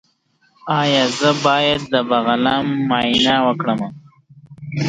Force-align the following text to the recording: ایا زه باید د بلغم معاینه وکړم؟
ایا 0.79 1.03
زه 1.19 1.29
باید 1.45 1.81
د 1.91 1.93
بلغم 2.09 2.65
معاینه 2.89 3.35
وکړم؟ 3.47 3.81